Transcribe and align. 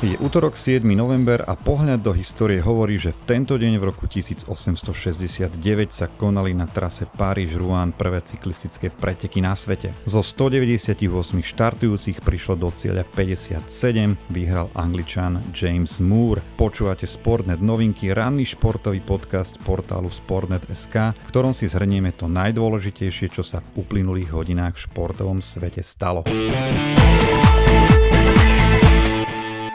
Je 0.00 0.16
útorok 0.16 0.56
7. 0.56 0.80
november 0.96 1.44
a 1.44 1.52
pohľad 1.52 2.00
do 2.00 2.16
histórie 2.16 2.56
hovorí, 2.56 2.96
že 2.96 3.12
v 3.12 3.20
tento 3.36 3.60
deň 3.60 3.76
v 3.76 3.84
roku 3.84 4.08
1869 4.08 5.60
sa 5.92 6.08
konali 6.08 6.56
na 6.56 6.64
trase 6.64 7.04
Paríž-Rouen 7.04 7.92
prvé 7.92 8.24
cyklistické 8.24 8.88
preteky 8.88 9.44
na 9.44 9.52
svete. 9.52 9.92
Zo 10.08 10.24
198 10.24 11.04
štartujúcich 11.44 12.24
prišlo 12.24 12.56
do 12.56 12.72
cieľa 12.72 13.04
57, 13.12 14.16
vyhral 14.32 14.72
angličan 14.72 15.44
James 15.52 16.00
Moore. 16.00 16.40
Počúvate 16.56 17.04
Sportnet 17.04 17.60
novinky, 17.60 18.16
ranný 18.16 18.48
športový 18.48 19.04
podcast 19.04 19.60
portálu 19.68 20.08
Sportnet.sk, 20.08 21.12
v 21.12 21.28
ktorom 21.28 21.52
si 21.52 21.68
zhrnieme 21.68 22.16
to 22.16 22.24
najdôležitejšie, 22.24 23.36
čo 23.36 23.44
sa 23.44 23.60
v 23.60 23.84
uplynulých 23.84 24.32
hodinách 24.32 24.80
v 24.80 24.84
športovom 24.88 25.44
svete 25.44 25.84
stalo. 25.84 26.24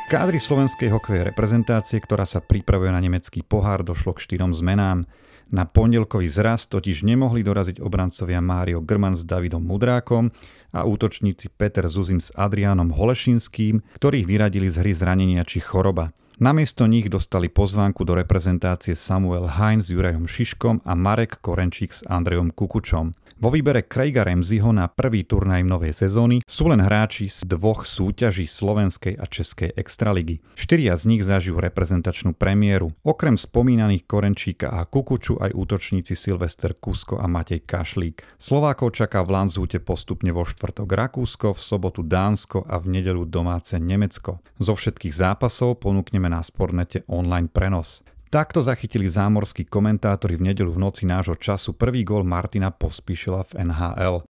Kádri 0.05 0.37
slovenskej 0.37 0.93
hokejovej 0.93 1.33
reprezentácie, 1.33 1.97
ktorá 1.97 2.29
sa 2.29 2.37
pripravuje 2.37 2.93
na 2.93 3.01
nemecký 3.01 3.41
pohár, 3.41 3.81
došlo 3.81 4.13
k 4.13 4.21
štyrom 4.21 4.53
zmenám. 4.53 5.09
Na 5.49 5.65
pondelkový 5.65 6.25
zraz 6.29 6.65
totiž 6.69 7.05
nemohli 7.05 7.45
doraziť 7.45 7.77
obrancovia 7.81 8.41
Mário 8.41 8.81
Grman 8.81 9.13
s 9.13 9.25
Davidom 9.25 9.61
Mudrákom 9.61 10.33
a 10.73 10.85
útočníci 10.85 11.53
Peter 11.53 11.85
Zuzin 11.85 12.21
s 12.21 12.33
Adriánom 12.33 12.93
Holešinským, 12.93 13.81
ktorých 14.01 14.25
vyradili 14.25 14.69
z 14.69 14.81
hry 14.81 14.93
zranenia 14.93 15.45
či 15.45 15.61
choroba. 15.61 16.13
Namiesto 16.35 16.83
nich 16.89 17.07
dostali 17.07 17.47
pozvánku 17.47 18.03
do 18.03 18.17
reprezentácie 18.17 18.91
Samuel 18.97 19.47
Heinz 19.47 19.87
s 19.87 19.93
Jurajom 19.93 20.27
Šiškom 20.27 20.83
a 20.83 20.93
Marek 20.97 21.39
Korenčík 21.39 21.95
s 21.95 22.01
Andrejom 22.05 22.51
Kukučom. 22.51 23.15
Vo 23.35 23.51
výbere 23.51 23.83
Craiga 23.83 24.23
Ramseyho 24.23 24.71
na 24.71 24.87
prvý 24.87 25.27
turnaj 25.27 25.59
novej 25.67 25.91
sezóny 25.91 26.39
sú 26.47 26.71
len 26.71 26.79
hráči 26.79 27.27
z 27.27 27.43
dvoch 27.43 27.83
súťaží 27.83 28.47
slovenskej 28.47 29.19
a 29.19 29.27
českej 29.27 29.75
extraligy. 29.75 30.39
Štyria 30.55 30.95
z 30.95 31.03
nich 31.11 31.19
zažijú 31.27 31.59
reprezentačnú 31.59 32.31
premiéru. 32.31 32.95
Okrem 33.03 33.35
spomínaných 33.35 34.07
Korenčíka 34.07 34.71
a 34.71 34.87
Kukuču 34.87 35.35
aj 35.35 35.51
útočníci 35.51 36.15
Silvester 36.15 36.79
Kusko 36.79 37.19
a 37.19 37.27
Matej 37.27 37.67
Kašlík. 37.67 38.23
Slovákov 38.39 38.95
čaká 38.95 39.19
v 39.19 39.35
Lanzúte 39.35 39.83
postupne 39.83 40.31
vo 40.31 40.47
štvrtok 40.47 40.87
Rakúsko, 40.87 41.51
v 41.51 41.59
sobotu 41.59 42.07
Dánsko 42.07 42.63
a 42.63 42.79
v 42.79 42.87
nedelu 42.87 43.27
domáce 43.27 43.75
Nemecko. 43.75 44.39
Zo 44.63 44.79
všetkých 44.79 45.11
zápasov 45.11 45.83
ponúkneme 45.83 46.31
na 46.31 46.39
Spornete 46.39 47.03
online 47.11 47.51
prenos. 47.51 47.99
Takto 48.35 48.59
zachytili 48.59 49.07
zámorskí 49.07 49.63
komentátori 49.63 50.35
v 50.35 50.51
nedelu 50.51 50.67
v 50.67 50.83
noci 50.83 51.07
nášho 51.07 51.39
času 51.39 51.71
prvý 51.71 52.03
gól 52.03 52.27
Martina 52.27 52.67
Pospíšila 52.67 53.47
v 53.47 53.63
NHL. 53.63 54.27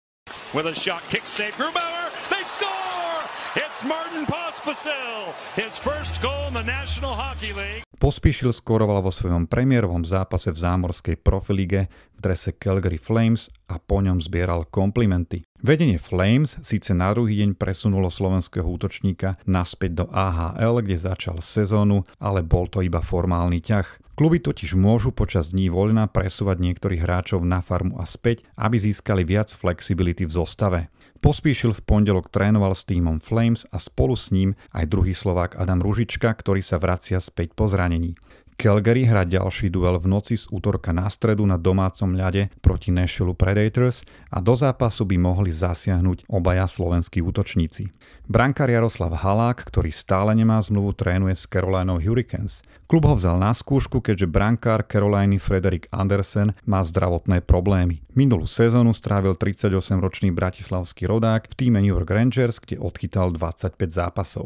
With 0.51 0.67
a 0.67 0.75
shot, 0.75 0.99
kick 1.07 1.23
save, 1.23 1.55
Grubauer, 1.55 2.11
they 2.27 2.43
score! 2.43 3.23
It's 3.55 3.79
Martin 3.87 4.27
Pospisil, 4.27 5.31
his 5.55 5.79
first 5.79 6.19
goal 6.19 6.51
in 6.51 6.53
the 6.59 6.67
National 6.67 7.15
Hockey 7.15 7.55
League. 7.55 7.87
Pospíšil 7.95 8.51
skoroval 8.51 8.99
vo 8.99 9.07
svojom 9.07 9.47
premiérovom 9.47 10.03
zápase 10.03 10.51
v 10.51 10.59
zámorskej 10.59 11.23
profilige 11.23 11.87
v 11.87 12.19
drese 12.19 12.59
Calgary 12.59 12.99
Flames 12.99 13.47
a 13.71 13.79
po 13.79 14.03
ňom 14.03 14.19
zbieral 14.19 14.67
komplimenty. 14.67 15.47
Vedenie 15.63 15.95
Flames 15.95 16.59
síce 16.59 16.91
na 16.91 17.07
druhý 17.15 17.39
deň 17.39 17.55
presunulo 17.55 18.11
slovenského 18.11 18.67
útočníka 18.67 19.39
naspäť 19.47 20.03
do 20.03 20.05
AHL, 20.11 20.83
kde 20.83 20.99
začal 20.99 21.39
sezónu, 21.39 22.03
ale 22.19 22.43
bol 22.43 22.67
to 22.67 22.83
iba 22.83 22.99
formálny 22.99 23.63
ťah. 23.63 23.87
Kluby 24.19 24.43
totiž 24.43 24.75
môžu 24.75 25.15
počas 25.15 25.55
dní 25.55 25.71
voľna 25.71 26.11
presúvať 26.11 26.59
niektorých 26.59 27.07
hráčov 27.07 27.47
na 27.47 27.63
farmu 27.63 27.95
a 27.95 28.03
späť, 28.03 28.43
aby 28.59 28.75
získali 28.75 29.23
viac 29.23 29.55
flexibility 29.55 30.27
v 30.27 30.35
zostave. 30.35 30.79
Pospíšil 31.23 31.71
v 31.71 31.79
pondelok 31.87 32.27
trénoval 32.27 32.75
s 32.75 32.83
týmom 32.83 33.23
Flames 33.23 33.63
a 33.71 33.79
spolu 33.79 34.19
s 34.19 34.35
ním 34.35 34.59
aj 34.75 34.91
druhý 34.91 35.15
Slovák 35.15 35.55
Adam 35.55 35.79
Ružička, 35.79 36.27
ktorý 36.27 36.59
sa 36.59 36.75
vracia 36.75 37.23
späť 37.23 37.55
po 37.55 37.71
zranení. 37.71 38.19
Calgary 38.55 39.03
hrá 39.03 39.25
ďalší 39.25 39.73
duel 39.73 39.97
v 39.99 40.07
noci 40.07 40.37
z 40.37 40.47
útorka 40.53 40.93
na 40.93 41.09
stredu 41.09 41.43
na 41.43 41.57
domácom 41.59 42.13
ľade 42.13 42.53
proti 42.61 42.93
Nashville 42.93 43.35
Predators 43.35 44.05
a 44.29 44.39
do 44.39 44.53
zápasu 44.55 45.03
by 45.05 45.17
mohli 45.17 45.51
zasiahnuť 45.51 46.29
obaja 46.29 46.69
slovenskí 46.69 47.21
útočníci. 47.21 47.89
Brankár 48.29 48.71
Jaroslav 48.71 49.19
Halák, 49.19 49.67
ktorý 49.67 49.91
stále 49.91 50.31
nemá 50.31 50.61
zmluvu, 50.63 50.95
trénuje 50.95 51.35
s 51.35 51.43
Carolinou 51.43 51.99
Hurricanes. 51.99 52.63
Klub 52.87 53.09
ho 53.09 53.15
vzal 53.17 53.41
na 53.41 53.51
skúšku, 53.51 53.99
keďže 53.99 54.29
brankár 54.29 54.85
Caroliny 54.85 55.41
Frederick 55.41 55.89
Andersen 55.89 56.53
má 56.63 56.85
zdravotné 56.85 57.41
problémy. 57.41 58.05
Minulú 58.13 58.45
sezónu 58.45 58.93
strávil 58.93 59.33
38-ročný 59.33 60.29
bratislavský 60.29 61.09
rodák 61.09 61.49
v 61.49 61.53
týme 61.57 61.81
New 61.81 61.91
York 61.91 62.07
Rangers, 62.13 62.61
kde 62.61 62.77
odchytal 62.77 63.33
25 63.33 63.75
zápasov. 63.89 64.45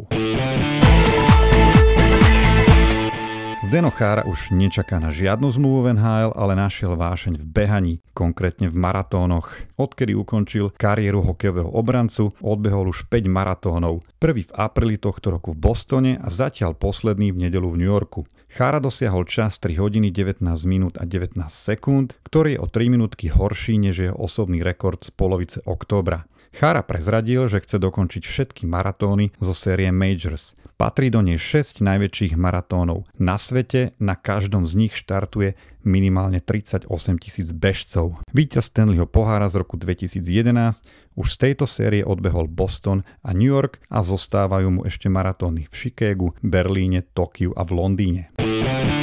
Zdeno 3.67 3.91
Chára 3.91 4.23
už 4.23 4.55
nečaká 4.55 4.95
na 4.95 5.11
žiadnu 5.11 5.51
zmluvu 5.51 5.91
v 5.91 5.99
NHL, 5.99 6.31
ale 6.39 6.55
našiel 6.55 6.95
vášeň 6.95 7.35
v 7.35 7.45
behaní, 7.51 7.93
konkrétne 8.15 8.71
v 8.71 8.79
maratónoch. 8.79 9.51
Odkedy 9.75 10.15
ukončil 10.15 10.71
kariéru 10.79 11.19
hokejového 11.19 11.67
obrancu, 11.75 12.31
odbehol 12.39 12.87
už 12.87 13.11
5 13.11 13.27
maratónov. 13.27 14.07
Prvý 14.23 14.47
v 14.47 14.55
apríli 14.55 14.95
tohto 14.95 15.35
roku 15.35 15.51
v 15.51 15.59
Bostone 15.59 16.15
a 16.15 16.31
zatiaľ 16.31 16.79
posledný 16.79 17.35
v 17.35 17.43
nedelu 17.43 17.67
v 17.67 17.83
New 17.83 17.91
Yorku. 17.91 18.23
Chára 18.47 18.79
dosiahol 18.79 19.27
čas 19.27 19.59
3 19.59 19.75
hodiny 19.75 20.07
19 20.09 20.39
minút 20.63 20.95
a 20.97 21.03
19 21.03 21.35
sekúnd, 21.51 22.15
ktorý 22.23 22.55
je 22.55 22.59
o 22.63 22.67
3 22.71 22.89
minútky 22.89 23.27
horší 23.27 23.75
než 23.75 24.07
jeho 24.07 24.17
osobný 24.17 24.63
rekord 24.63 25.03
z 25.03 25.11
polovice 25.11 25.59
októbra. 25.67 26.25
Chára 26.55 26.81
prezradil, 26.81 27.45
že 27.51 27.61
chce 27.61 27.77
dokončiť 27.77 28.23
všetky 28.23 28.63
maratóny 28.65 29.35
zo 29.37 29.51
série 29.51 29.91
Majors. 29.91 30.55
Patrí 30.77 31.09
do 31.09 31.25
nej 31.25 31.41
6 31.41 31.85
najväčších 31.85 32.37
maratónov. 32.37 33.05
Na 33.17 33.37
svete 33.37 33.97
na 33.97 34.13
každom 34.13 34.65
z 34.65 34.73
nich 34.87 34.93
štartuje 34.97 35.57
minimálne 35.85 36.41
38 36.41 36.89
tisíc 37.17 37.49
bežcov. 37.49 38.21
Víťaz 38.33 38.69
Stanleyho 38.69 39.09
pohára 39.09 39.49
z 39.49 39.61
roku 39.61 39.77
2011 39.77 40.85
už 41.17 41.27
z 41.33 41.37
tejto 41.37 41.65
série 41.65 42.05
odbehol 42.05 42.45
Boston 42.45 43.01
a 43.25 43.33
New 43.33 43.49
York 43.49 43.81
a 43.89 44.05
zostávajú 44.05 44.69
mu 44.69 44.81
ešte 44.85 45.09
maratóny 45.09 45.65
v 45.65 45.73
Chicagu, 45.73 46.37
Berlíne, 46.45 47.01
Tokiu 47.01 47.57
a 47.57 47.65
v 47.65 47.71
Londýne. 47.73 48.36
Thank 48.37 48.91
you. 48.91 48.96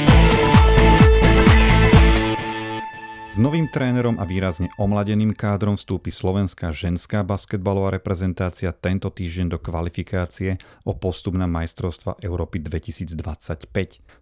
S 3.35 3.43
novým 3.43 3.67
trénerom 3.67 4.15
a 4.15 4.23
výrazne 4.23 4.71
omladeným 4.79 5.35
kádrom 5.35 5.75
vstúpi 5.75 6.07
slovenská 6.07 6.71
ženská 6.71 7.19
basketbalová 7.19 7.91
reprezentácia 7.91 8.71
tento 8.71 9.11
týždeň 9.11 9.51
do 9.51 9.59
kvalifikácie 9.59 10.55
o 10.87 10.95
postup 10.95 11.35
na 11.35 11.43
majstrovstva 11.43 12.15
Európy 12.23 12.63
2025. 12.63 13.67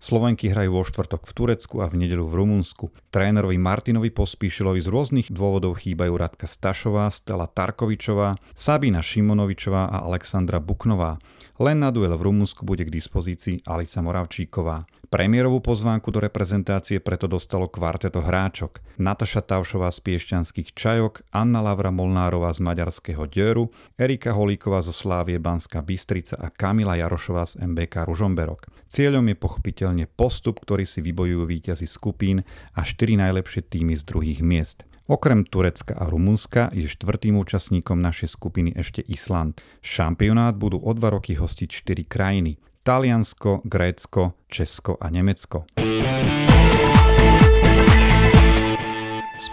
Slovenky 0.02 0.50
hrajú 0.50 0.74
vo 0.74 0.82
štvrtok 0.82 1.30
v 1.30 1.34
Turecku 1.38 1.86
a 1.86 1.94
v 1.94 2.02
nedeľu 2.02 2.26
v 2.26 2.38
Rumunsku. 2.42 2.90
Trénerovi 3.14 3.62
Martinovi 3.62 4.10
Pospíšilovi 4.10 4.82
z 4.82 4.90
rôznych 4.90 5.28
dôvodov 5.30 5.78
chýbajú 5.78 6.18
Radka 6.18 6.50
Stašová, 6.50 7.14
Stella 7.14 7.46
Tarkovičová, 7.46 8.34
Sabina 8.58 9.06
Šimonovičová 9.06 9.94
a 9.94 10.10
Alexandra 10.10 10.58
Buknová. 10.58 11.22
Len 11.62 11.78
na 11.78 11.94
duel 11.94 12.18
v 12.18 12.34
Rumunsku 12.34 12.66
bude 12.66 12.82
k 12.82 12.90
dispozícii 12.90 13.62
Alica 13.70 14.02
Moravčíková. 14.02 14.90
Premiérovú 15.14 15.62
pozvánku 15.62 16.10
do 16.10 16.18
reprezentácie 16.18 16.98
preto 16.98 17.30
dostalo 17.30 17.70
kvarteto 17.70 18.18
hráčok. 18.18 18.98
Nataša 19.04 19.44
Taušová 19.44 19.92
z 19.92 20.00
Piešťanských 20.00 20.72
čajok, 20.72 21.28
Anna 21.36 21.60
Lavra 21.60 21.92
Molnárová 21.92 22.56
z 22.56 22.64
Maďarského 22.64 23.28
Dieru, 23.28 23.68
Erika 24.00 24.32
Holíková 24.32 24.80
zo 24.80 24.96
Slávie 24.96 25.44
Banská 25.44 25.84
Bystrica 25.84 26.40
a 26.40 26.48
Kamila 26.48 26.96
Jarošová 26.96 27.44
z 27.44 27.60
MBK 27.68 28.08
Ružomberok. 28.08 28.72
Cieľom 28.88 29.28
je 29.28 29.36
pochopiteľne 29.36 30.06
postup, 30.08 30.64
ktorý 30.64 30.88
si 30.88 31.04
vybojujú 31.04 31.44
víťazi 31.44 31.84
skupín 31.84 32.48
a 32.72 32.82
štyri 32.88 33.20
najlepšie 33.20 33.68
týmy 33.68 34.00
z 34.00 34.08
druhých 34.08 34.40
miest. 34.40 34.88
Okrem 35.12 35.44
Turecka 35.44 36.00
a 36.00 36.08
Rumunska 36.08 36.72
je 36.72 36.88
štvrtým 36.88 37.36
účastníkom 37.36 38.00
našej 38.00 38.40
skupiny 38.40 38.72
ešte 38.72 39.04
Island. 39.04 39.60
Šampionát 39.84 40.56
budú 40.56 40.80
o 40.80 40.92
dva 40.96 41.12
roky 41.12 41.36
hostiť 41.36 41.68
4 41.68 42.08
krajiny. 42.08 42.56
Taliansko, 42.88 43.68
Grécko, 43.68 44.40
Česko 44.48 44.96
a 44.96 45.12
Nemecko. 45.12 45.68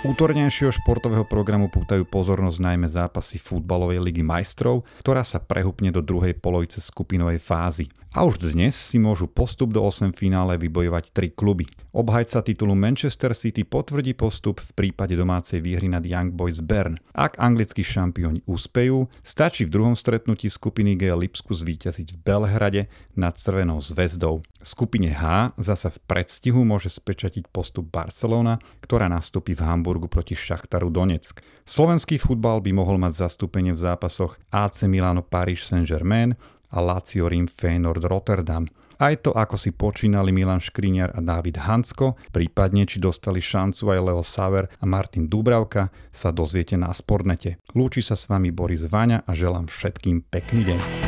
Útornejšieho 0.01 0.73
športového 0.73 1.29
programu 1.29 1.69
pútajú 1.69 2.09
pozornosť 2.09 2.59
najmä 2.65 2.89
zápasy 2.89 3.37
futbalovej 3.37 4.01
ligy 4.01 4.25
majstrov, 4.25 4.89
ktorá 5.05 5.21
sa 5.21 5.43
prehupne 5.43 5.93
do 5.93 6.01
druhej 6.01 6.33
polovice 6.41 6.81
skupinovej 6.81 7.37
fázy. 7.37 7.87
A 8.11 8.27
už 8.27 8.43
dnes 8.43 8.75
si 8.75 8.99
môžu 8.99 9.31
postup 9.31 9.71
do 9.71 9.87
8 9.87 10.11
finále 10.19 10.59
vybojovať 10.59 11.15
tri 11.15 11.31
kluby. 11.31 11.71
Obhajca 11.95 12.43
titulu 12.43 12.75
Manchester 12.75 13.31
City 13.39 13.63
potvrdí 13.63 14.19
postup 14.19 14.59
v 14.59 14.71
prípade 14.75 15.15
domácej 15.15 15.63
výhry 15.63 15.87
nad 15.87 16.03
Young 16.03 16.35
Boys 16.35 16.59
Bern. 16.59 16.99
Ak 17.15 17.39
anglickí 17.39 17.87
šampióni 17.87 18.43
úspejú, 18.51 19.07
stačí 19.23 19.63
v 19.63 19.79
druhom 19.79 19.95
stretnutí 19.95 20.51
skupiny 20.51 20.99
G 20.99 21.07
Lipsku 21.15 21.55
zvíťaziť 21.55 22.09
v 22.11 22.19
Belhrade 22.19 22.83
nad 23.15 23.39
Crvenou 23.39 23.79
zväzdou. 23.79 24.43
Skupine 24.61 25.11
H 25.11 25.57
zasa 25.57 25.89
v 25.89 25.99
predstihu 26.05 26.63
môže 26.63 26.93
spečatiť 26.93 27.49
postup 27.49 27.89
Barcelona, 27.89 28.61
ktorá 28.85 29.09
nastúpi 29.09 29.57
v 29.57 29.65
Hamburgu 29.65 30.07
proti 30.07 30.37
Šachtaru 30.37 30.93
Donetsk. 30.93 31.41
Slovenský 31.65 32.21
futbal 32.21 32.61
by 32.61 32.71
mohol 32.77 33.01
mať 33.01 33.25
zastúpenie 33.25 33.73
v 33.73 33.81
zápasoch 33.81 34.37
AC 34.53 34.85
Milano 34.85 35.25
Paris 35.25 35.65
Saint-Germain, 35.65 36.37
a 36.71 36.79
Lazio 36.81 37.29
Rim 37.29 37.47
Feyenoord 37.47 38.05
Rotterdam. 38.05 38.67
Aj 39.01 39.17
to, 39.17 39.33
ako 39.33 39.57
si 39.57 39.73
počínali 39.73 40.29
Milan 40.29 40.61
Škriňar 40.61 41.17
a 41.17 41.21
David 41.25 41.57
Hansko, 41.57 42.21
prípadne 42.29 42.85
či 42.85 43.01
dostali 43.01 43.41
šancu 43.41 43.97
aj 43.97 44.01
Leo 44.05 44.21
Saver 44.21 44.69
a 44.69 44.85
Martin 44.85 45.25
Dubravka, 45.25 45.89
sa 46.13 46.29
dozviete 46.29 46.77
na 46.77 46.93
Sportnete. 46.93 47.65
Lúči 47.73 48.05
sa 48.05 48.13
s 48.13 48.29
vami 48.29 48.53
Boris 48.53 48.85
Vaňa 48.85 49.25
a 49.25 49.33
želám 49.33 49.73
všetkým 49.73 50.29
pekný 50.29 50.69
deň. 50.69 51.00